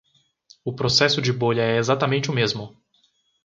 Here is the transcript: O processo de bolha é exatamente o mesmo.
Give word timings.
O 0.65 0.73
processo 0.73 1.21
de 1.21 1.31
bolha 1.31 1.61
é 1.61 1.77
exatamente 1.77 2.31
o 2.31 2.33
mesmo. 2.33 2.75